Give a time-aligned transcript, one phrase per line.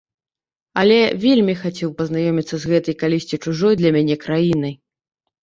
[0.83, 0.95] Але
[1.25, 4.75] вельмі хацеў пазнаёміцца з гэтай калісьці чужой для мяне краінай.